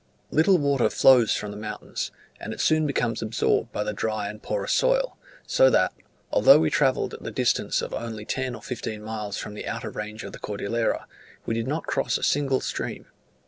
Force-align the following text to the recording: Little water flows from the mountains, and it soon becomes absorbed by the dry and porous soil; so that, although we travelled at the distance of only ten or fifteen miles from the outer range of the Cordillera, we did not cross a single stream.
Little 0.31 0.57
water 0.57 0.89
flows 0.89 1.35
from 1.35 1.51
the 1.51 1.57
mountains, 1.57 2.09
and 2.39 2.53
it 2.53 2.59
soon 2.59 2.87
becomes 2.87 3.21
absorbed 3.21 3.71
by 3.71 3.83
the 3.83 3.93
dry 3.93 4.29
and 4.29 4.41
porous 4.41 4.71
soil; 4.71 5.15
so 5.45 5.69
that, 5.69 5.93
although 6.31 6.57
we 6.57 6.71
travelled 6.71 7.13
at 7.13 7.21
the 7.21 7.29
distance 7.29 7.83
of 7.83 7.93
only 7.93 8.25
ten 8.25 8.55
or 8.55 8.63
fifteen 8.63 9.03
miles 9.03 9.37
from 9.37 9.53
the 9.53 9.67
outer 9.67 9.91
range 9.91 10.23
of 10.23 10.31
the 10.31 10.39
Cordillera, 10.39 11.05
we 11.45 11.53
did 11.53 11.67
not 11.67 11.83
cross 11.85 12.17
a 12.17 12.23
single 12.23 12.61
stream. 12.61 13.05